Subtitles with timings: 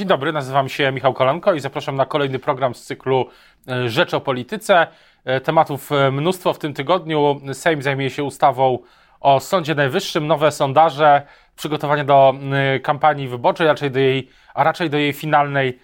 [0.00, 3.26] Dzień dobry, nazywam się Michał Kolanko i zapraszam na kolejny program z cyklu
[3.68, 4.86] e, Rzecz o Polityce.
[5.24, 7.40] E, tematów e, mnóstwo w tym tygodniu.
[7.52, 8.78] Sejm zajmie się ustawą
[9.20, 11.22] o Sądzie Najwyższym, nowe sondaże,
[11.56, 12.34] przygotowanie do
[12.82, 15.78] kampanii wyborczej, raczej do jej, a raczej do jej finalnej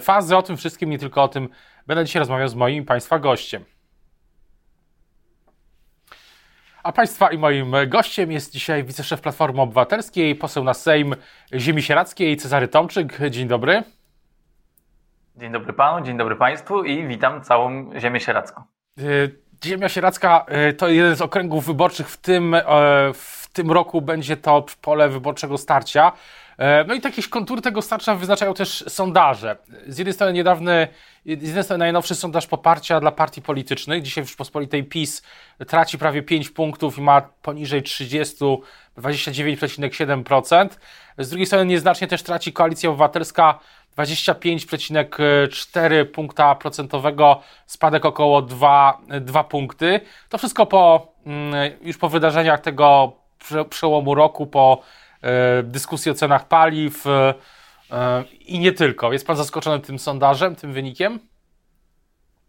[0.00, 0.36] fazy.
[0.36, 1.48] O tym wszystkim, nie tylko o tym,
[1.86, 3.64] będę dzisiaj rozmawiał z moim Państwa gościem.
[6.88, 11.16] A Państwa i moim gościem jest dzisiaj wiceszef Platformy Obywatelskiej, poseł na Sejm
[11.54, 13.18] Ziemi Sieradzkiej, Cezary Tomczyk.
[13.30, 13.82] Dzień dobry.
[15.36, 18.62] Dzień dobry Panu, dzień dobry Państwu i witam całą Ziemię Sieradzką.
[18.98, 22.62] Y, Ziemia Sieradzka y, to jeden z okręgów wyborczych w tym, e,
[23.14, 26.12] w tym roku będzie to pole wyborczego starcia.
[26.58, 29.56] E, no i jakieś kontury tego starcza wyznaczają też sondaże.
[29.86, 30.88] Z jednej strony niedawny,
[31.26, 34.02] z jednej strony najnowszy sondaż poparcia dla partii politycznych.
[34.02, 35.22] Dzisiaj w Rzeczpospolitej PiS
[35.66, 38.36] traci prawie 5 punktów i ma poniżej 30,
[38.98, 40.68] 29,7%.
[41.18, 43.58] Z drugiej strony nieznacznie też traci Koalicja Obywatelska
[43.98, 50.00] 25,4 punkta procentowego, spadek około 2, 2 punkty.
[50.28, 53.12] To wszystko po, mm, już po wydarzeniach tego
[53.70, 54.82] przełomu roku, po
[55.62, 57.34] dyskusji o cenach paliw e,
[57.90, 59.12] e, i nie tylko.
[59.12, 61.18] Jest Pan zaskoczony tym sondażem, tym wynikiem?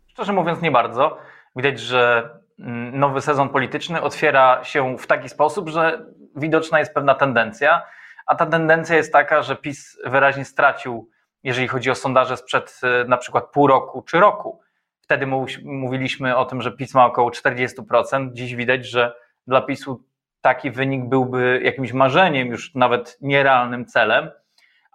[0.07, 1.17] Szczerze mówiąc, nie bardzo.
[1.55, 7.15] Widać, że mm, nowy sezon polityczny otwiera się w taki sposób, że widoczna jest pewna
[7.15, 7.81] tendencja,
[8.25, 11.09] a ta tendencja jest taka, że PiS wyraźnie stracił,
[11.43, 14.61] jeżeli chodzi o sondaże sprzed na przykład pół roku czy roku.
[15.01, 15.27] Wtedy
[15.63, 18.33] mówiliśmy o tym, że PiS ma około 40%.
[18.33, 19.15] Dziś widać, że
[19.47, 20.03] dla PiSu
[20.41, 24.29] taki wynik byłby jakimś marzeniem, już nawet nierealnym celem,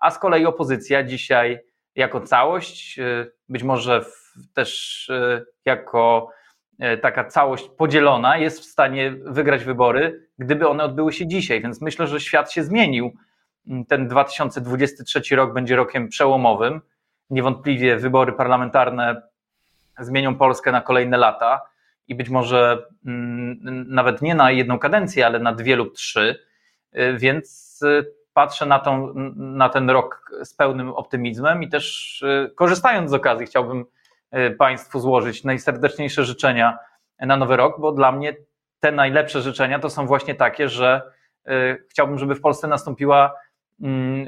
[0.00, 1.58] a z kolei opozycja dzisiaj
[1.94, 4.04] jako całość, y, być może
[4.54, 6.30] też y, jako
[6.94, 11.60] y, taka całość podzielona, jest w stanie wygrać wybory, gdyby one odbyły się dzisiaj.
[11.60, 13.12] Więc myślę, że świat się zmienił.
[13.88, 16.80] Ten 2023 rok będzie rokiem przełomowym.
[17.30, 19.22] Niewątpliwie wybory parlamentarne
[19.98, 21.60] zmienią Polskę na kolejne lata
[22.08, 26.38] i być może mm, nawet nie na jedną kadencję, ale na dwie lub trzy,
[26.96, 32.54] y, więc y, patrzę na, tą, na ten rok z pełnym optymizmem i też y,
[32.54, 33.84] korzystając z okazji chciałbym
[34.58, 36.78] Państwu złożyć najserdeczniejsze życzenia
[37.20, 38.36] na nowy rok, bo dla mnie
[38.80, 41.02] te najlepsze życzenia to są właśnie takie, że
[41.90, 43.34] chciałbym, żeby w Polsce nastąpiła
[43.80, 44.26] mm,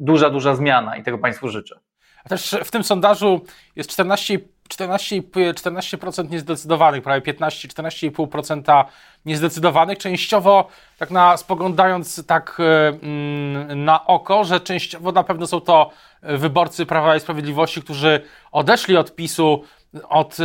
[0.00, 1.80] duża, duża zmiana i tego Państwu życzę.
[2.24, 3.40] A też w tym sondażu
[3.76, 4.38] jest 14
[4.72, 8.84] 14, 14% niezdecydowanych, prawie 15, 14,5%
[9.24, 9.98] niezdecydowanych.
[9.98, 10.68] Częściowo,
[10.98, 15.90] tak na, spoglądając tak e, mm, na oko, że częściowo na pewno są to
[16.22, 18.20] wyborcy Prawa i Sprawiedliwości, którzy
[18.52, 19.62] odeszli od PiSu
[20.08, 20.36] od, e,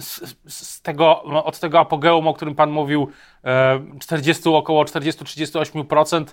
[0.00, 3.10] z, z tego, od tego apogeum, o którym Pan mówił,
[4.00, 6.24] 40, e, około 40-38%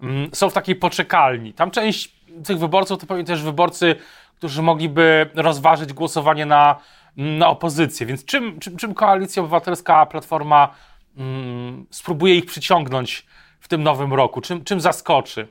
[0.00, 1.52] mm, są w takiej poczekalni.
[1.52, 2.13] Tam część
[2.44, 3.96] tych wyborców to pewnie też wyborcy
[4.44, 6.76] którzy mogliby rozważyć głosowanie na,
[7.16, 8.06] na opozycję.
[8.06, 10.74] Więc czym, czym, czym Koalicja Obywatelska, Platforma
[11.16, 13.26] mm, spróbuje ich przyciągnąć
[13.60, 14.40] w tym nowym roku?
[14.40, 15.48] Czym, czym zaskoczy?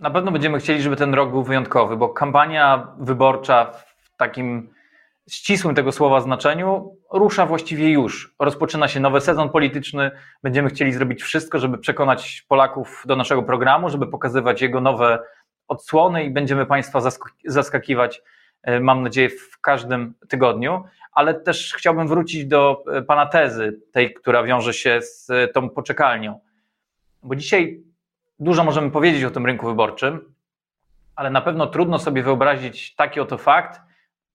[0.00, 3.72] Na pewno będziemy chcieli, żeby ten rok był wyjątkowy, bo kampania wyborcza
[4.02, 4.68] w takim
[5.28, 8.34] ścisłym tego słowa znaczeniu rusza właściwie już.
[8.38, 10.10] Rozpoczyna się nowy sezon polityczny.
[10.42, 15.18] Będziemy chcieli zrobić wszystko, żeby przekonać Polaków do naszego programu, żeby pokazywać jego nowe
[15.68, 17.00] odsłony i będziemy Państwa
[17.44, 18.22] zaskakiwać,
[18.62, 20.84] e, mam nadzieję, w każdym tygodniu.
[21.12, 25.70] Ale też chciałbym wrócić do e, Pana tezy, tej, która wiąże się z e, tą
[25.70, 26.40] poczekalnią.
[27.22, 27.80] Bo dzisiaj
[28.38, 30.34] dużo możemy powiedzieć o tym rynku wyborczym,
[31.16, 33.85] ale na pewno trudno sobie wyobrazić taki oto fakt,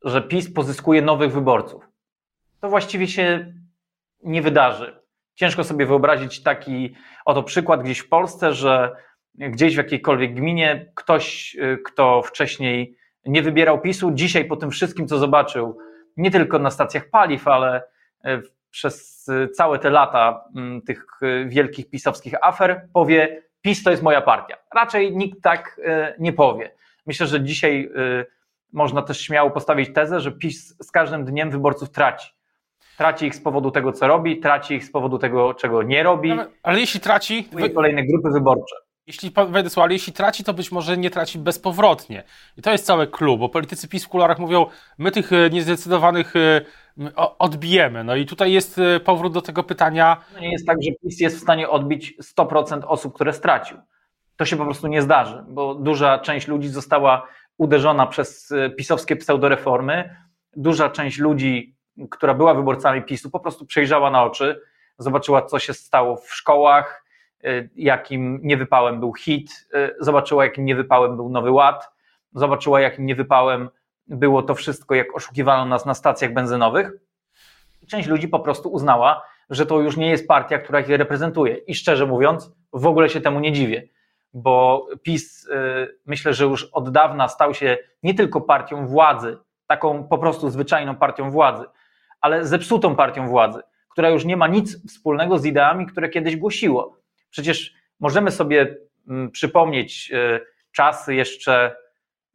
[0.03, 1.87] że PiS pozyskuje nowych wyborców.
[2.61, 3.53] To właściwie się
[4.23, 5.01] nie wydarzy.
[5.35, 6.95] Ciężko sobie wyobrazić taki
[7.25, 8.91] oto przykład gdzieś w Polsce, że
[9.35, 15.07] gdzieś w jakiejkolwiek gminie ktoś, y, kto wcześniej nie wybierał PiSu, dzisiaj po tym wszystkim,
[15.07, 15.77] co zobaczył,
[16.17, 17.83] nie tylko na stacjach paliw, ale
[18.25, 21.05] y, przez y, całe te lata mm, tych
[21.45, 24.57] wielkich pisowskich afer, powie: PiS to jest moja partia.
[24.75, 25.81] Raczej nikt tak
[26.19, 26.71] nie powie.
[27.05, 27.91] Myślę, że dzisiaj
[28.73, 32.29] można też śmiało postawić tezę, że PiS z każdym dniem wyborców traci.
[32.97, 36.31] Traci ich z powodu tego, co robi, traci ich z powodu tego, czego nie robi.
[36.31, 37.49] Ale, ale jeśli traci.
[37.75, 38.75] Kolejne grupy wyborcze
[39.07, 42.23] jeśli Władysław, ale jeśli traci, to być może nie traci bezpowrotnie.
[42.57, 44.65] I to jest cały klub, bo politycy PiS w kularach mówią,
[44.97, 46.61] my tych e, niezdecydowanych e,
[47.39, 48.03] odbijemy.
[48.03, 50.17] No i tutaj jest e, powrót do tego pytania.
[50.33, 53.77] No nie jest tak, że PiS jest w stanie odbić 100% osób, które stracił.
[54.35, 57.27] To się po prostu nie zdarzy, bo duża część ludzi została
[57.61, 60.15] uderzona przez pisowskie pseudoreformy.
[60.55, 61.75] Duża część ludzi,
[62.09, 64.61] która była wyborcami PiSu, po prostu przejrzała na oczy,
[64.97, 67.05] zobaczyła, co się stało w szkołach,
[67.75, 69.67] jakim niewypałem był hit,
[69.99, 71.89] zobaczyła, jakim niewypałem był Nowy Ład,
[72.33, 73.69] zobaczyła, jakim niewypałem
[74.07, 76.91] było to wszystko, jak oszukiwano nas na stacjach benzynowych.
[77.87, 81.55] Część ludzi po prostu uznała, że to już nie jest partia, która ich reprezentuje.
[81.55, 83.87] I szczerze mówiąc, w ogóle się temu nie dziwię,
[84.33, 85.49] bo PiS
[86.05, 89.37] myślę, że już od dawna stał się nie tylko partią władzy,
[89.67, 91.65] taką po prostu zwyczajną partią władzy,
[92.21, 96.97] ale zepsutą partią władzy, która już nie ma nic wspólnego z ideami, które kiedyś głosiło.
[97.29, 98.75] Przecież możemy sobie
[99.07, 100.39] mm, przypomnieć e,
[100.71, 101.75] czasy jeszcze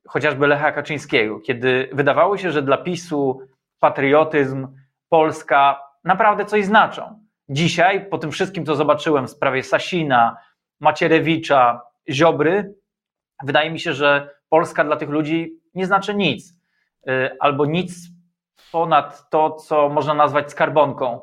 [0.09, 3.41] chociażby Lecha Kaczyńskiego, kiedy wydawało się, że dla PiSu
[3.81, 4.69] patriotyzm,
[5.09, 7.27] Polska naprawdę coś znaczą.
[7.49, 10.37] Dzisiaj, po tym wszystkim, co zobaczyłem w sprawie Sasina,
[10.81, 11.81] Macierewicza,
[12.11, 12.75] Ziobry,
[13.44, 16.55] wydaje mi się, że Polska dla tych ludzi nie znaczy nic.
[17.08, 18.08] Y, albo nic
[18.73, 21.20] ponad to, co można nazwać skarbonką,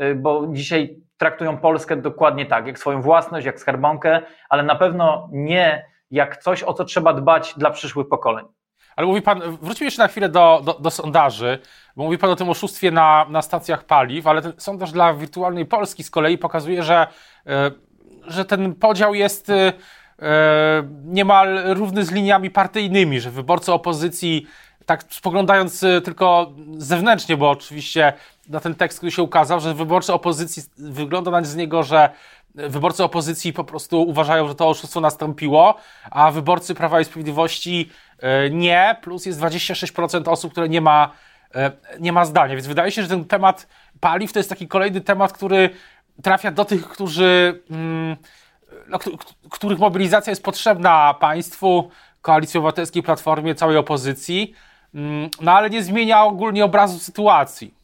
[0.00, 5.28] y, bo dzisiaj traktują Polskę dokładnie tak, jak swoją własność, jak skarbonkę, ale na pewno
[5.32, 8.46] nie jak coś, o co trzeba dbać dla przyszłych pokoleń.
[8.96, 11.58] Ale mówi pan, wróćmy jeszcze na chwilę do, do, do, sondaży,
[11.96, 15.66] bo mówi pan o tym oszustwie na, na stacjach paliw, ale ten sondaż dla wirtualnej
[15.66, 17.06] Polski z kolei pokazuje, że,
[17.46, 17.50] y,
[18.28, 19.52] że ten podział jest
[21.04, 24.46] niemal równy z liniami partyjnymi, że wyborcy opozycji
[24.86, 28.12] tak spoglądając y, tylko zewnętrznie, bo oczywiście
[28.48, 32.10] na ten tekst, który się ukazał, że wyborcy opozycji, wygląda na z niego, że
[32.54, 35.74] wyborcy opozycji po prostu uważają, że to oszustwo nastąpiło,
[36.10, 37.90] a wyborcy Prawa i Sprawiedliwości
[38.46, 41.10] y, nie, plus jest 26% osób, które nie ma,
[41.56, 42.54] y, nie ma zdania.
[42.54, 43.66] Więc wydaje się, że ten temat
[44.00, 45.70] paliw to jest taki kolejny temat, który
[46.22, 48.16] trafia do tych, którzy, mm,
[48.88, 48.98] no,
[49.50, 51.90] których mobilizacja jest potrzebna państwu,
[52.22, 54.54] Koalicji Obywatelskiej, Platformie, całej opozycji,
[54.96, 57.74] Mm, no ale nie zmienia ogólnie obrazu sytuacji.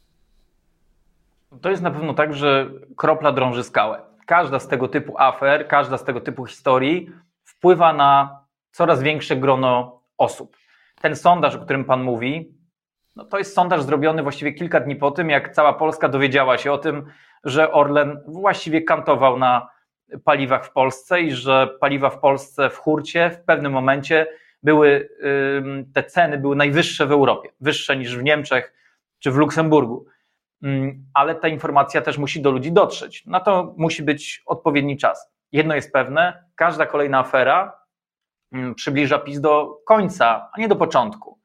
[1.60, 4.00] To jest na pewno tak, że kropla drąży skałę.
[4.26, 7.10] Każda z tego typu afer, każda z tego typu historii
[7.44, 8.40] wpływa na
[8.70, 10.56] coraz większe grono osób.
[11.00, 12.54] Ten sondaż, o którym Pan mówi,
[13.16, 16.72] no to jest sondaż zrobiony właściwie kilka dni po tym, jak cała Polska dowiedziała się
[16.72, 17.06] o tym,
[17.44, 19.68] że Orlen właściwie kantował na
[20.24, 24.26] paliwach w Polsce i że paliwa w Polsce w hurcie w pewnym momencie
[24.62, 25.08] były,
[25.94, 28.72] te ceny były najwyższe w Europie, wyższe niż w Niemczech
[29.18, 30.06] czy w Luksemburgu.
[31.14, 33.26] Ale ta informacja też musi do ludzi dotrzeć.
[33.26, 35.32] Na to musi być odpowiedni czas.
[35.52, 37.78] Jedno jest pewne, każda kolejna afera
[38.74, 41.38] przybliża PiS do końca, a nie do początku.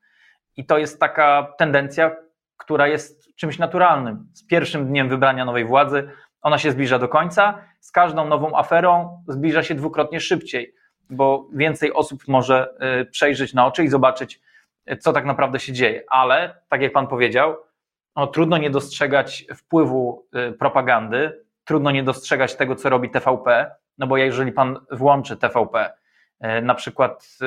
[0.58, 2.16] I to jest taka tendencja,
[2.58, 4.28] która jest czymś naturalnym.
[4.34, 6.10] Z pierwszym dniem wybrania nowej władzy
[6.42, 10.74] ona się zbliża do końca, z każdą nową aferą zbliża się dwukrotnie szybciej
[11.10, 14.42] bo więcej osób może y, przejrzeć na oczy i zobaczyć,
[14.92, 16.04] y, co tak naprawdę się dzieje.
[16.10, 17.56] Ale, tak jak Pan powiedział,
[18.16, 24.08] no, trudno nie dostrzegać wpływu y, propagandy, trudno nie dostrzegać tego, co robi TVP, no
[24.08, 25.94] bo jeżeli Pan włączy TVP,
[26.62, 27.38] na przykład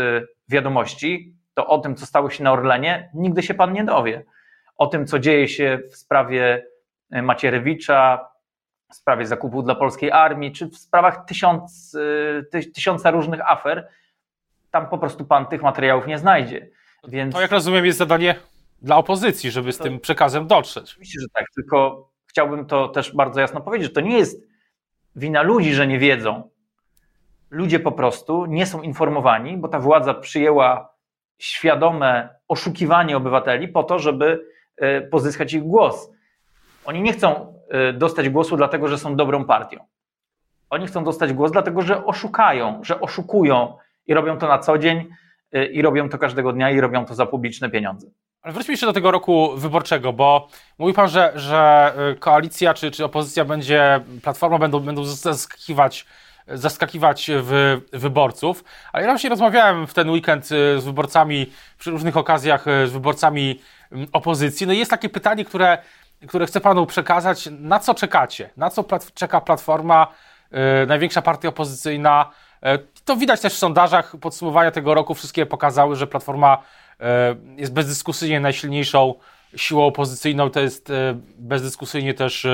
[0.49, 4.25] wiadomości, to o tym, co stało się na Orlenie, nigdy się Pan nie dowie.
[4.81, 6.67] O tym, co dzieje się w sprawie
[7.11, 8.29] Macierewicza,
[8.91, 11.95] w sprawie zakupu dla polskiej armii, czy w sprawach tysiąc,
[12.55, 13.89] y, tysiąca różnych afer,
[14.71, 16.69] tam po prostu pan tych materiałów nie znajdzie.
[17.09, 17.35] Więc...
[17.35, 18.35] To jak rozumiem jest zadanie
[18.83, 19.85] dla opozycji, żeby z to...
[19.85, 20.91] tym przekazem dotrzeć.
[20.91, 24.47] Oczywiście, że tak, tylko chciałbym to też bardzo jasno powiedzieć, że to nie jest
[25.17, 26.51] wina ludzi, że nie wiedzą.
[27.51, 30.95] Ludzie po prostu nie są informowani, bo ta władza przyjęła
[31.39, 34.51] świadome oszukiwanie obywateli po to, żeby
[35.11, 36.11] pozyskać ich głos.
[36.85, 39.85] Oni nie chcą Y, dostać głosu, dlatego że są dobrą partią.
[40.71, 45.07] Oni chcą dostać głos, dlatego że oszukają, że oszukują i robią to na co dzień,
[45.55, 48.07] y, i robią to każdego dnia, i robią to za publiczne pieniądze.
[48.43, 53.05] Ale wróćmy jeszcze do tego roku wyborczego, bo mówi pan, że, że koalicja czy, czy
[53.05, 56.07] opozycja będzie, platforma będą, będą zaskakiwać,
[56.47, 58.65] zaskakiwać w wyborców.
[58.93, 61.47] Ale ja właśnie rozmawiałem w ten weekend z wyborcami,
[61.79, 63.61] przy różnych okazjach z wyborcami
[64.13, 64.67] opozycji.
[64.67, 65.79] No i jest takie pytanie, które
[66.29, 67.49] które chcę panu przekazać.
[67.51, 68.51] Na co czekacie?
[68.57, 70.07] Na co plat czeka Platforma,
[70.51, 72.31] yy, największa partia opozycyjna?
[72.63, 74.17] Yy, to widać też w sondażach.
[74.21, 76.63] Podsumowania tego roku wszystkie pokazały, że Platforma
[77.01, 77.07] yy,
[77.57, 79.15] jest bezdyskusyjnie najsilniejszą
[79.57, 80.51] siłą opozycyjną.
[80.51, 80.93] To jest
[81.39, 82.47] bezdyskusyjnie też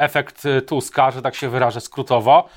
[0.00, 2.48] efekt y, Tuska, że tak się wyrażę skrótowo.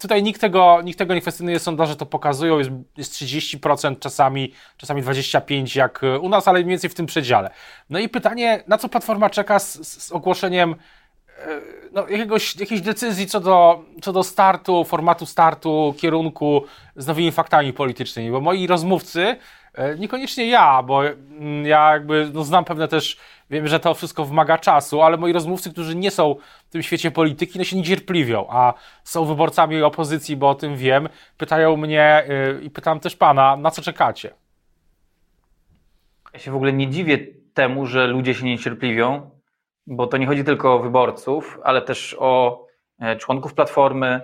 [0.00, 5.02] Tutaj nikt tego, nikt tego nie kwestionuje, sondaże to pokazują, jest, jest 30%, czasami, czasami
[5.02, 7.50] 25% jak u nas, ale mniej więcej w tym przedziale.
[7.90, 10.74] No i pytanie, na co Platforma czeka z, z ogłoszeniem
[11.92, 16.64] no, jakiegoś, jakiejś decyzji co do, co do startu, formatu startu, kierunku
[16.96, 19.36] z nowymi faktami politycznymi, bo moi rozmówcy,
[19.98, 23.16] niekoniecznie ja, bo mm, ja jakby no, znam pewne też,
[23.50, 26.34] wiem, że to wszystko wymaga czasu, ale moi rozmówcy, którzy nie są
[26.68, 31.08] w tym świecie polityki, no się niecierpliwią, a są wyborcami opozycji, bo o tym wiem,
[31.36, 34.30] pytają mnie yy, i pytam też pana, na co czekacie?
[36.32, 37.18] Ja się w ogóle nie dziwię
[37.54, 39.30] temu, że ludzie się niecierpliwią,
[39.86, 42.64] bo to nie chodzi tylko o wyborców, ale też o
[42.98, 44.20] e, członków platformy.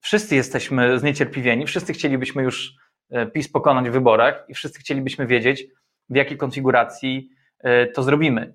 [0.00, 2.74] Wszyscy jesteśmy zniecierpliwieni, wszyscy chcielibyśmy już
[3.10, 5.64] e, PiS pokonać w wyborach i wszyscy chcielibyśmy wiedzieć,
[6.08, 8.54] w jakiej konfiguracji e, to zrobimy.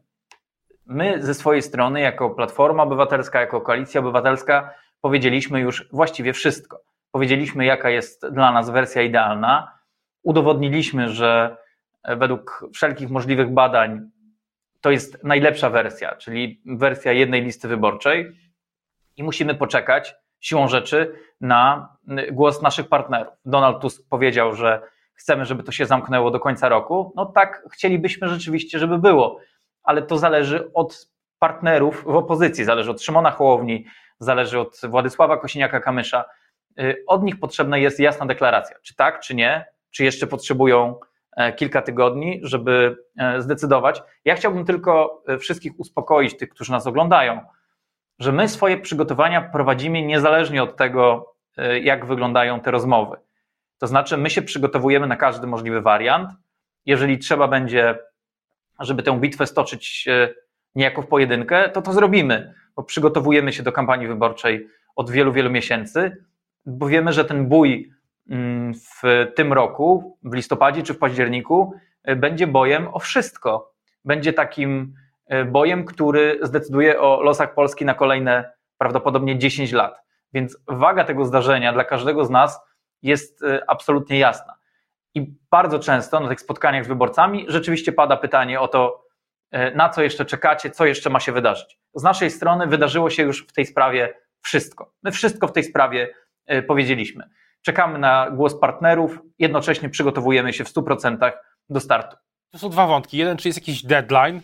[0.90, 6.82] My ze swojej strony, jako Platforma Obywatelska, jako Koalicja Obywatelska, powiedzieliśmy już właściwie wszystko.
[7.12, 9.72] Powiedzieliśmy, jaka jest dla nas wersja idealna.
[10.24, 11.58] Udowodniliśmy, że
[12.18, 14.10] według wszelkich możliwych badań
[14.82, 18.32] to jest najlepsza wersja, czyli wersja jednej listy wyborczej
[19.18, 21.90] i musimy poczekać siłą rzeczy na
[22.32, 23.34] głos naszych partnerów.
[23.46, 24.82] Donald Tusk powiedział, że
[25.14, 27.14] chcemy, żeby to się zamknęło do końca roku.
[27.16, 29.40] No tak, chcielibyśmy rzeczywiście, żeby było,
[29.88, 33.86] ale to zależy od partnerów w opozycji, zależy od Szymona Hołowni,
[34.20, 36.24] zależy od Władysława Kosiniaka-Kamysza.
[36.80, 41.00] Y, od nich potrzebna jest jasna deklaracja, czy tak, czy nie, czy jeszcze potrzebują
[41.38, 44.04] E, kilka tygodni, żeby e, zdecydować.
[44.26, 47.42] Ja chciałbym tylko e, wszystkich uspokoić, tych, którzy nas oglądają,
[48.20, 51.34] że my swoje przygotowania prowadzimy niezależnie od tego,
[51.82, 53.18] jak wyglądają te rozmowy.
[53.78, 56.30] To znaczy, my się przygotowujemy na każdy możliwy wariant.
[56.86, 58.00] Jeżeli trzeba będzie,
[58.80, 60.08] żeby tę bitwę stoczyć
[60.76, 65.50] niejako w pojedynkę, to to zrobimy, bo przygotowujemy się do kampanii wyborczej od wielu, wielu
[65.50, 66.18] miesięcy,
[66.66, 67.92] bo wiemy, że ten bój
[68.30, 69.02] Mm, w
[69.36, 73.74] tym roku, w listopadzie czy w październiku, e, będzie bojem o wszystko.
[74.06, 74.94] Będzie takim
[75.26, 80.02] e, bojem, który zdecyduje o losach Polski na kolejne prawdopodobnie 10 lat.
[80.34, 82.60] Więc waga tego zdarzenia dla każdego z nas
[83.02, 84.57] jest e, absolutnie jasna.
[85.18, 89.06] I bardzo często na tych spotkaniach z wyborcami rzeczywiście pada pytanie o to,
[89.76, 91.80] na co jeszcze czekacie, co jeszcze ma się wydarzyć.
[91.96, 94.94] Z naszej strony wydarzyło się już w tej sprawie wszystko.
[95.04, 96.14] My wszystko w tej sprawie
[96.68, 97.30] powiedzieliśmy.
[97.62, 101.32] Czekamy na głos partnerów, jednocześnie przygotowujemy się w 100%
[101.70, 102.18] do startu.
[102.52, 103.18] To są dwa wątki.
[103.18, 104.42] Jeden, czy jest jakiś deadline,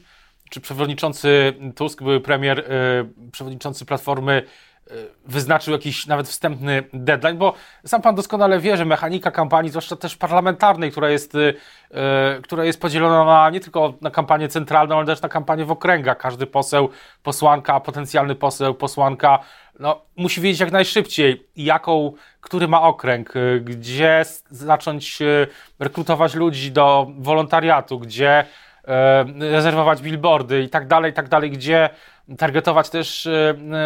[0.49, 4.43] czy przewodniczący Tusk, były premier, yy, przewodniczący Platformy,
[5.25, 7.53] wyznaczył jakiś nawet wstępny deadline, bo
[7.85, 11.53] sam pan doskonale wie, że mechanika kampanii, zwłaszcza też parlamentarnej, która jest, yy,
[12.43, 16.17] która jest podzielona na, nie tylko na kampanię centralną, ale też na kampanię w okręgach.
[16.17, 16.89] Każdy poseł,
[17.23, 19.39] posłanka, potencjalny poseł, posłanka
[19.79, 25.47] no, musi wiedzieć jak najszybciej, jaką, który ma okręg, y, gdzie zacząć y,
[25.79, 28.45] rekrutować ludzi do wolontariatu, gdzie
[29.39, 31.89] rezerwować billboardy i tak dalej, i tak dalej, gdzie
[32.37, 33.29] targetować też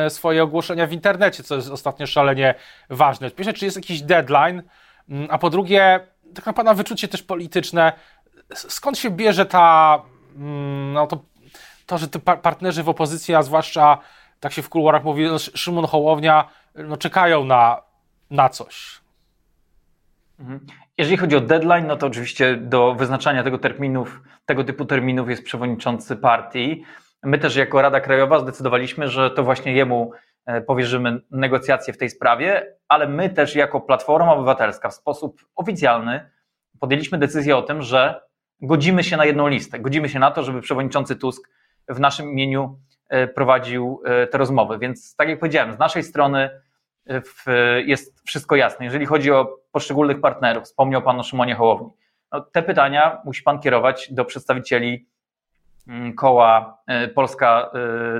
[0.10, 2.56] swoje ogłoszenia w internecie, co jest ostatnio szalenie
[2.89, 3.32] ważne.
[3.32, 4.63] Pierwsze, czy jest jakiś deadline,
[5.10, 6.00] mm, a po drugie,
[6.36, 7.94] tak na pana wyczucie też polityczne,
[8.54, 10.01] skąd się bierze ta,
[10.36, 11.24] mm, no to,
[11.86, 13.98] to że te partnerzy w opozycji, a zwłaszcza
[14.39, 17.82] tak się w kuluarach mówi, no, Szymon Hołownia, no czekają na,
[18.30, 19.01] na coś.
[20.98, 25.44] Jeżeli chodzi o deadline, no to oczywiście do wyznaczania tego terminów, tego typu terminów jest
[25.44, 26.84] przewodniczący partii.
[27.24, 30.12] My też jako Rada Krajowa zdecydowaliśmy, że to właśnie jemu
[30.46, 36.30] e, powierzymy negocjacje w tej sprawie, ale my też jako Platforma Obywatelska w sposób oficjalny
[36.80, 38.22] podjęliśmy decyzję o tym, że
[38.62, 39.80] godzimy się na jedną listę.
[39.80, 41.50] Godzimy się na to, żeby przewodniczący Tusk
[41.89, 44.77] w naszym imieniu E, prowadził e, te rozmowy.
[44.80, 46.50] Więc tak jak powiedziałem, z naszej strony
[47.10, 48.86] e, jest wszystko jasne.
[48.86, 51.90] Jeżeli chodzi o poszczególnych partnerów, wspomniał Pan o Szymonie Hołowni,
[52.32, 55.08] no, te pytania musi Pan kierować do przedstawicieli
[55.88, 56.78] mm, koła
[57.16, 57.72] Polska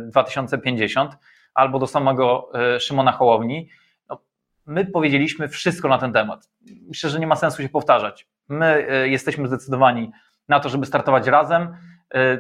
[0.02, 1.18] 2050
[1.54, 3.70] albo do samego Szymona Hołowni.
[4.10, 4.20] No,
[4.66, 6.50] my powiedzieliśmy wszystko na ten temat.
[6.88, 8.28] Myślę, że nie ma sensu się powtarzać.
[8.50, 10.12] My jesteśmy zdecydowani
[10.50, 11.78] na to, żeby startować razem.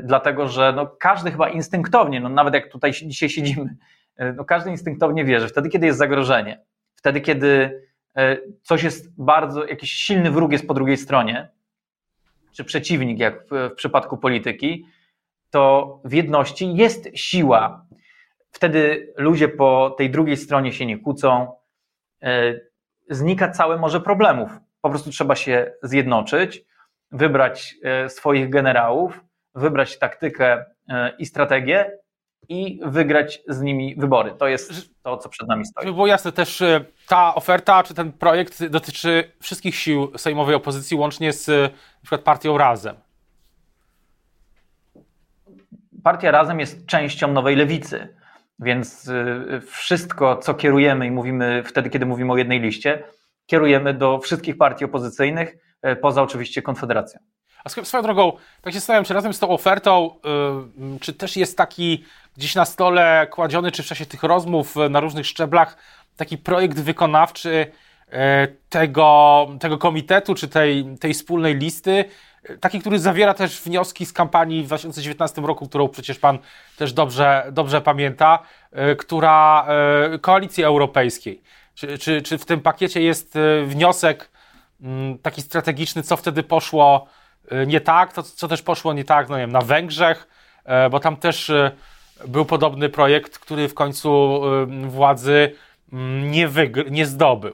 [0.03, 3.75] Dlatego że no, każdy chyba instynktownie, no, nawet jak tutaj dzisiaj siedzimy,
[4.35, 6.61] no, każdy instynktownie wie, że wtedy, kiedy jest zagrożenie,
[6.95, 7.81] wtedy, kiedy
[8.17, 11.49] y, coś jest bardzo, jakiś silny wróg jest po drugiej stronie,
[12.51, 14.85] czy przeciwnik, jak w, w przypadku polityki,
[15.49, 17.85] to w jedności jest siła.
[18.51, 21.51] Wtedy ludzie po tej drugiej stronie się nie kłócą,
[23.09, 24.51] znika całe morze problemów.
[24.81, 26.63] Po prostu trzeba się zjednoczyć,
[27.11, 27.75] wybrać
[28.07, 29.21] swoich generałów
[29.57, 31.91] wybrać taktykę e, i strategię
[32.49, 34.33] i wygrać z nimi wybory.
[34.39, 35.83] To jest to, co przed nami stoi.
[35.85, 40.97] Żeby było jasne, też e, ta oferta, czy ten projekt dotyczy wszystkich sił sejmowej opozycji,
[40.97, 42.95] łącznie z e, na przykład partią Razem.
[46.03, 48.17] Partia Razem jest częścią Nowej Lewicy.
[48.59, 49.11] Więc
[49.67, 53.03] wszystko, co kierujemy i mówimy wtedy, kiedy mówimy o jednej liście,
[53.45, 55.57] kierujemy do wszystkich partii opozycyjnych,
[56.01, 57.19] poza oczywiście Konfederacją.
[57.63, 60.15] A swoją drogą, tak się zastanawiam, czy razem z tą ofertą,
[60.77, 62.03] yy, czy też jest taki
[62.37, 65.77] gdzieś na stole kładziony, czy w czasie tych rozmów na różnych szczeblach,
[66.17, 67.71] taki projekt wykonawczy
[68.11, 68.17] yy,
[68.69, 72.05] tego, tego komitetu, czy tej, tej wspólnej listy,
[72.59, 76.39] taki, który zawiera też wnioski z kampanii w 2019 roku, którą przecież pan
[76.77, 78.39] też dobrze, dobrze pamięta,
[78.71, 79.67] yy, która
[80.11, 81.41] yy, Koalicji Europejskiej.
[81.75, 84.29] Czy, czy, czy w tym pakiecie jest yy, wniosek
[84.81, 87.26] mm, taki strategiczny, co wtedy poszło Y,
[87.67, 90.27] nie tak, to co też poszło nie tak, no nie wiem, na Węgrzech,
[90.65, 91.71] e, bo tam też y,
[92.27, 94.41] był podobny projekt, który w końcu
[94.87, 95.55] władzy
[95.93, 97.53] mm, nie, wygr- nie zdobył.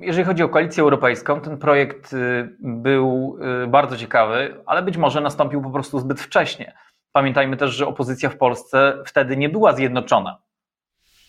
[0.00, 2.14] Jeżeli chodzi o koalicję europejską, ten projekt
[2.60, 3.38] był
[3.68, 6.74] bardzo ciekawy, ale być może nastąpił po prostu zbyt wcześnie.
[7.12, 10.38] Pamiętajmy też, że opozycja w Polsce wtedy nie była zjednoczona.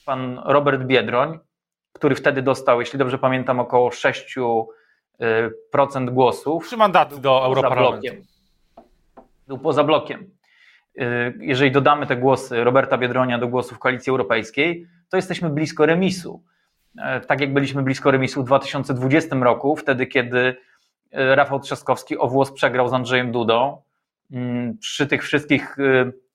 [0.06, 1.40] Pan Robert Biedroń,
[1.94, 4.68] który wtedy dostał, jeśli dobrze pamiętam, około 6 Y,
[5.72, 6.66] procent głosów.
[6.68, 8.08] Trzy mandaty do Europarlamentu.
[9.48, 10.36] Był poza blokiem.
[11.02, 16.44] Y, jeżeli dodamy te głosy Roberta Biedronia do głosów Koalicji Europejskiej, to jesteśmy blisko remisu.
[16.98, 20.56] E, tak jak byliśmy blisko remisu w 2020 roku, wtedy kiedy y,
[21.12, 23.82] Rafał Trzaskowski o włos przegrał z Andrzejem Dudą.
[24.32, 25.78] Mm, przy tych wszystkich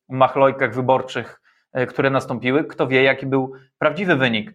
[0.08, 1.40] machlojkach wyborczych,
[1.88, 4.54] które nastąpiły, kto wie, jaki był prawdziwy wynik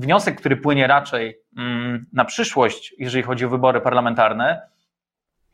[0.00, 4.68] wniosek, który płynie raczej mm, na przyszłość, jeżeli chodzi o wybory parlamentarne,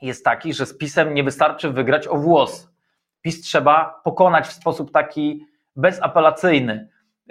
[0.02, 2.70] jest taki, że z PiSem nie wystarczy wygrać o włos.
[3.22, 5.46] PiS trzeba pokonać w sposób taki
[5.76, 6.88] bezapelacyjny,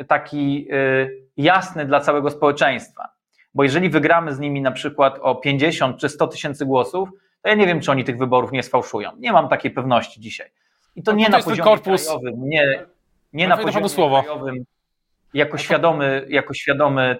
[0.08, 3.10] taki y, jasny dla całego społeczeństwa.
[3.54, 7.10] Bo jeżeli wygramy z nimi na przykład o 50 czy 100 tysięcy głosów,
[7.42, 9.12] to ja nie wiem, czy oni tych wyborów nie sfałszują.
[9.18, 10.52] Nie mam takiej pewności dzisiaj.
[10.96, 12.06] I to no, nie to na poziomie korpus...
[12.06, 12.86] krajowym, nie,
[13.34, 14.66] nie na poziomie krajowym,
[15.34, 17.18] jako świadomy, jako świadomy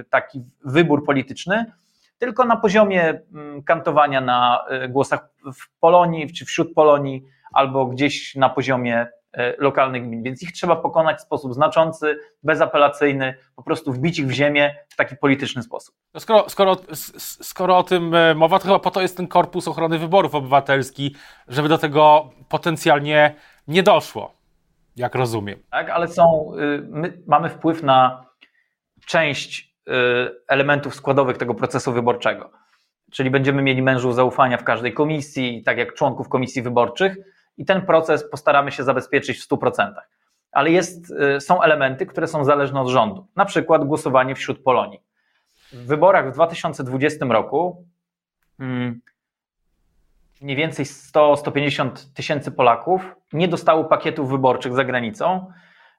[0.00, 1.72] y, taki wybór polityczny,
[2.18, 8.34] tylko na poziomie mm, kantowania na y, głosach w Polonii czy wśród Polonii, albo gdzieś
[8.34, 10.22] na poziomie y, lokalnych gmin.
[10.22, 14.96] Więc ich trzeba pokonać w sposób znaczący, bezapelacyjny, po prostu wbić ich w ziemię w
[14.96, 15.94] taki polityczny sposób.
[16.14, 16.76] No skoro, skoro,
[17.18, 21.16] skoro o tym mowa, to chyba po to jest ten korpus ochrony wyborów obywatelski,
[21.48, 23.34] żeby do tego potencjalnie
[23.68, 24.39] nie doszło
[24.96, 25.58] jak rozumiem.
[25.70, 28.26] Tak, ale są, y, my mamy wpływ na
[29.06, 29.92] część y,
[30.48, 32.50] elementów składowych tego procesu wyborczego.
[33.12, 37.16] Czyli będziemy mieli mężów zaufania w każdej komisji, tak jak członków komisji wyborczych,
[37.56, 39.92] i ten proces postaramy się zabezpieczyć w 100%.
[40.52, 45.00] Ale jest, y, są elementy, które są zależne od rządu, na przykład głosowanie wśród Polonii.
[45.72, 47.86] W wyborach w 2020 roku
[48.58, 49.00] hmm,
[50.40, 55.52] mniej więcej 100-150 tysięcy Polaków nie dostało pakietów wyborczych za granicą.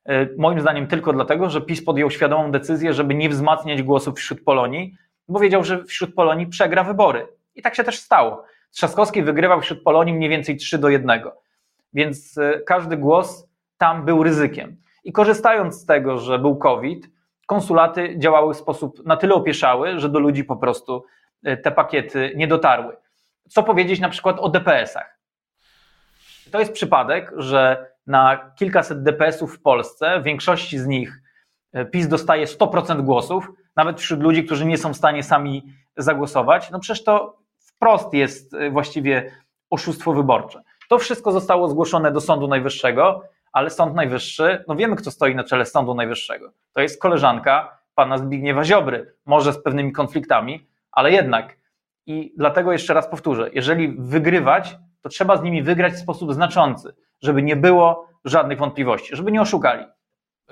[0.06, 4.44] E, moim zdaniem tylko dlatego, że PiS podjął świadomą decyzję, żeby nie wzmacniać głosów wśród
[4.44, 4.96] Polonii,
[5.28, 7.28] bo wiedział, że wśród Polonii przegra wybory.
[7.56, 8.44] I tak się też stało.
[8.72, 11.22] Trzaskowski wygrywał wśród Polonii mniej więcej 3 do 1.
[11.94, 14.78] Więc e, każdy głos tam był ryzykiem.
[15.04, 17.10] I korzystając z tego, że był COVID,
[17.46, 21.06] konsulaty działały w sposób na tyle opieszały, że do ludzi po prostu
[21.44, 23.01] e, te pakiety nie dotarły
[23.50, 25.20] co powiedzieć na przykład o DPS-ach.
[26.52, 31.22] To jest przypadek, że na kilkaset DPS-ów w Polsce, w większości z nich
[31.74, 35.64] e, PiS dostaje 100% głosów, nawet wśród ludzi, którzy nie są w stanie sami
[35.98, 36.72] zagłosować.
[36.72, 39.32] No przecież to wprost jest e, właściwie
[39.70, 40.62] oszustwo wyborcze.
[40.90, 43.24] To wszystko zostało zgłoszone do Sądu Najwyższego,
[43.54, 46.52] ale Sąd Najwyższy, no wiemy, kto stoi na czele Sądu Najwyższego.
[46.74, 51.58] To jest koleżanka pana Zbigniewa Ziobry, może z pewnymi konfliktami, ale jednak
[52.06, 56.96] i dlatego jeszcze raz powtórzę, jeżeli wygrywać, to trzeba z nimi wygrać w sposób znaczący,
[57.22, 59.86] żeby nie było żadnych wątpliwości, żeby nie oszukali.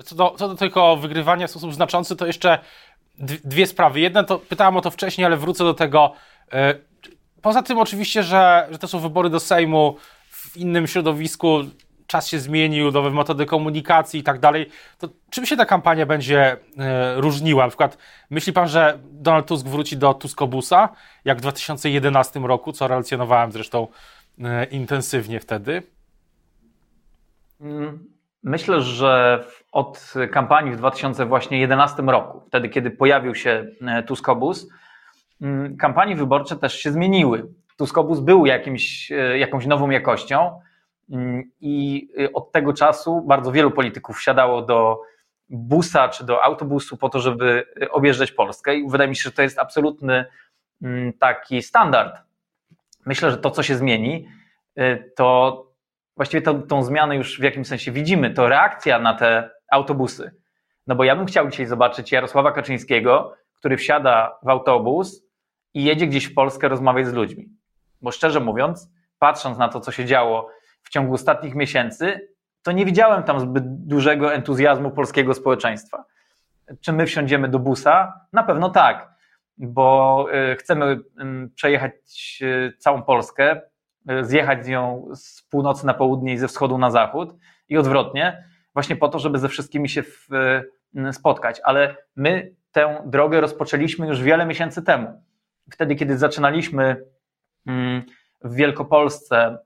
[0.04, 2.60] Co do, co do tylko wygrywania w sposób znaczący, to jeszcze
[3.44, 4.00] dwie sprawy.
[4.00, 6.14] Jedna to pytałem o to wcześniej, ale wrócę do tego.
[6.54, 6.76] E,
[7.42, 9.96] poza tym oczywiście, że, że to są wybory do Sejmu
[10.30, 11.60] w innym środowisku,
[12.10, 16.58] czas się zmienił, nowe metody komunikacji i tak dalej, to czym się ta kampania będzie
[16.78, 17.64] e, różniła?
[17.64, 17.98] Na przykład
[18.30, 20.90] myśli pan, że Donald Tusk wróci do Tuskobusa,
[21.26, 23.88] jak w 2011 roku, co relacjonowałem zresztą
[24.44, 25.84] e, intensywnie wtedy?
[27.62, 28.06] Mm,
[28.44, 34.68] myślę, że od kampanii w 2011 roku, wtedy kiedy pojawił się e, Tuskobus,
[35.42, 37.48] mm, kampanie wyborcze też się zmieniły.
[37.78, 40.60] Tuskobus był jakimś, jakąś nową jakością,
[41.62, 45.02] I y, od tego czasu bardzo wielu polityków wsiadało do
[45.50, 48.76] busa czy do autobusu po to, żeby y, objeżdżać Polskę.
[48.76, 50.26] I wydaje mi się, że to jest absolutny
[50.82, 52.16] mm, taki standard.
[53.06, 54.28] Myślę, że to, co się zmieni,
[54.80, 55.66] y, to
[56.16, 60.32] właściwie tą, tą zmianę już w jakimś sensie widzimy, to reakcja na te autobusy.
[60.88, 65.24] No bo ja bym chciał dzisiaj zobaczyć Jarosława Kaczyńskiego, który wsiada w autobus
[65.74, 67.50] i jedzie gdzieś w Polskę rozmawiać z ludźmi.
[68.02, 70.50] Bo szczerze mówiąc, patrząc na to, co się działo
[70.84, 72.30] w ciągu ostatnich miesięcy,
[72.64, 76.06] to nie widziałem tam zbyt dużego entuzjazmu polskiego społeczeństwa.
[76.82, 78.14] Czy my wsiądziemy do busa?
[78.34, 79.10] Na pewno tak,
[79.58, 81.00] bo y, chcemy
[81.56, 81.94] przejechać
[82.42, 83.62] y, całą Polskę,
[84.12, 87.36] y, zjechać z nią z północy na południe i ze wschodu na zachód
[87.70, 90.04] i odwrotnie, właśnie po to, żeby ze wszystkimi się
[91.12, 91.62] spotkać.
[91.64, 95.24] Ale my tę drogę rozpoczęliśmy już wiele miesięcy temu.
[95.72, 97.06] Wtedy, kiedy zaczynaliśmy
[98.44, 99.58] w Wielkopolsce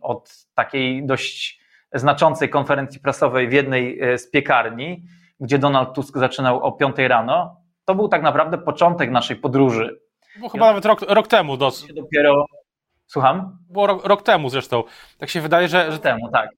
[0.00, 5.02] od takiej dość znaczącej konferencji prasowej w jednej e, z piekarni,
[5.40, 10.00] gdzie Donald Tusk zaczynał o 5 rano, to był tak naprawdę początek naszej podróży.
[10.36, 11.56] Było chyba nawet rok, rok temu.
[11.56, 11.92] Dosyć.
[11.92, 12.46] Dopiero.
[13.06, 13.58] Słucham?
[13.70, 14.82] Było rok, rok, temu zresztą.
[15.18, 15.90] Tak się wydaje, że.
[15.90, 16.50] Rok temu, tak.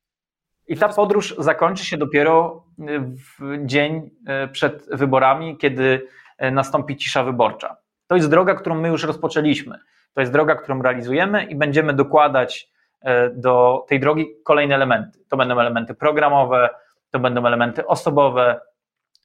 [0.69, 6.09] I ta podróż zakończy się dopiero e, w dzień e, przed wyborami, kiedy
[6.53, 7.77] nastąpi cisza wyborcza.
[8.07, 9.79] To jest droga, którą my już rozpoczęliśmy.
[10.15, 12.69] To jest droga, którą realizujemy i będziemy dokładać
[13.35, 15.19] do tej drogi kolejne elementy.
[15.29, 16.69] To będą elementy programowe,
[17.11, 18.61] to będą elementy osobowe,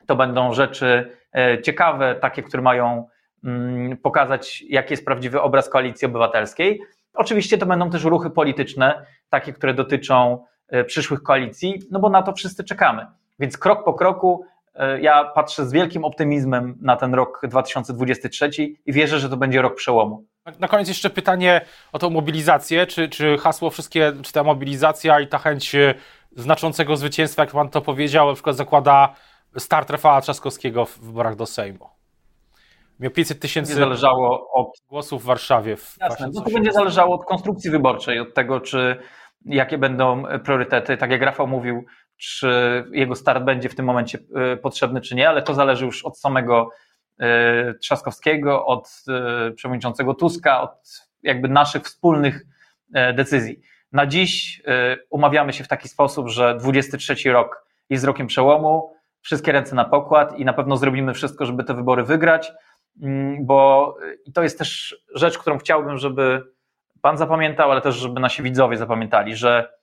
[0.05, 3.07] to będą rzeczy e, ciekawe, takie, które mają
[3.43, 6.81] mm, pokazać, jaki jest prawdziwy obraz koalicji obywatelskiej.
[7.13, 12.21] Oczywiście to będą też ruchy polityczne, takie, które dotyczą e, przyszłych koalicji, no bo na
[12.21, 13.05] to wszyscy czekamy.
[13.39, 14.45] Więc krok po kroku
[15.01, 18.49] ja patrzę z wielkim optymizmem na ten rok 2023
[18.85, 20.25] i wierzę, że to będzie rok przełomu.
[20.59, 22.87] Na koniec jeszcze pytanie o tą mobilizację.
[22.87, 25.93] Czy, czy hasło wszystkie, czy ta mobilizacja i ta chęć e,
[26.35, 29.15] znaczącego zwycięstwa, jak pan to powiedział, na przykład zakłada
[29.57, 31.89] start Rafała Trzaskowskiego w wyborach do Sejmu?
[32.99, 35.77] Miał 500 tysięcy zależało od głosów w Warszawie.
[35.77, 38.95] W Jasne, no to będzie zależało od konstrukcji wyborczej, od tego, czy
[39.45, 40.97] jakie będą priorytety.
[40.97, 41.85] Tak jak Rafał mówił,
[42.17, 46.05] czy jego start będzie w tym momencie e, potrzebny, czy nie, ale to zależy już
[46.05, 46.69] od samego
[47.81, 52.45] Trzaskowskiego, od e, przewodniczącego Tuska, od jakby naszych wspólnych
[52.93, 53.61] e, decyzji.
[53.91, 54.61] Na dziś
[55.09, 60.39] umawiamy się w taki sposób, że 23 rok jest rokiem przełomu, wszystkie ręce na pokład
[60.39, 62.51] i na pewno zrobimy wszystko, żeby te wybory wygrać,
[63.01, 63.95] mm, bo
[64.25, 66.43] i to jest też rzecz, którą chciałbym, żeby
[67.01, 69.73] Pan zapamiętał, ale też, żeby nasi widzowie zapamiętali, że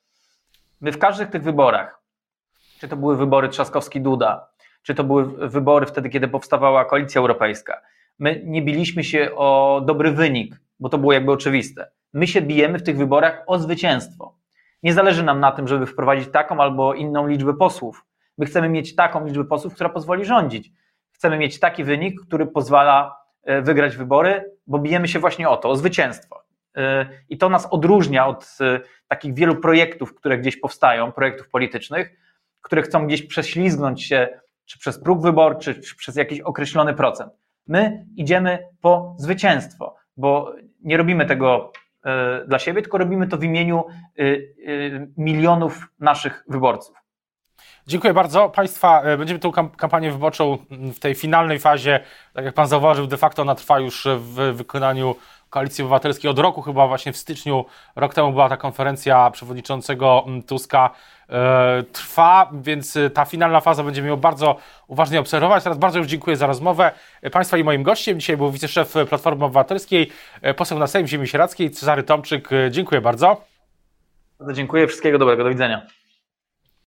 [0.80, 2.02] my w każdych tych wyborach,
[2.80, 4.40] czy to były wybory Trzaskowski-Duda,
[4.82, 7.80] czy to były wybory wtedy, kiedy powstawała koalicja europejska.
[8.18, 11.90] My nie biliśmy się o dobry wynik, bo to było jakby oczywiste.
[12.12, 14.38] My się bijemy w tych wyborach o zwycięstwo.
[14.82, 18.04] Nie zależy nam na tym, żeby wprowadzić taką albo inną liczbę posłów.
[18.38, 20.72] My chcemy mieć taką liczbę posłów, która pozwoli rządzić.
[21.12, 25.70] Chcemy mieć taki wynik, który pozwala e, wygrać wybory, bo bijemy się właśnie o to,
[25.70, 26.44] o zwycięstwo.
[26.76, 32.10] E, I to nas odróżnia od e, takich wielu projektów, które gdzieś powstają, projektów politycznych,
[32.60, 37.32] które chcą gdzieś prześlizgnąć się czy przez próg wyborczy, czy przez jakiś określony procent.
[37.66, 41.72] My idziemy po zwycięstwo, bo nie robimy tego
[42.04, 43.84] e, dla siebie, tylko robimy to w imieniu
[44.18, 44.36] e, e,
[45.16, 46.96] milionów naszych wyborców.
[47.86, 48.48] Dziękuję bardzo.
[48.48, 52.00] Państwa, będziemy tą kampanię wyborczą w tej finalnej fazie,
[52.34, 55.14] tak jak Pan zauważył, de facto ona trwa już w wykonaniu
[55.50, 57.64] Koalicji Obywatelskiej od roku, chyba właśnie w styczniu,
[57.96, 60.90] rok temu była ta konferencja przewodniczącego mm, Tuska,
[61.28, 64.56] e, trwa, więc e, ta finalna faza będziemy ją bardzo
[64.86, 65.64] uważnie obserwować.
[65.64, 68.20] Teraz bardzo już dziękuję za rozmowę e, Państwa i moim gościem.
[68.20, 70.10] Dzisiaj był wiceszef Platformy Obywatelskiej,
[70.56, 72.48] poseł na Sejm Ziemi Sieradzkiej, Cezary Tomczyk.
[72.70, 73.44] Dziękuję bardzo.
[74.38, 75.86] Bardzo dziękuję, wszystkiego dobrego, do widzenia.